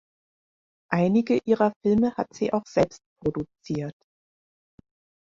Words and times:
Einige 0.91 1.39
ihrer 1.45 1.73
Filme 1.85 2.17
hat 2.17 2.33
sie 2.33 2.51
auch 2.53 2.65
selbst 2.65 3.01
produziert. 3.23 3.93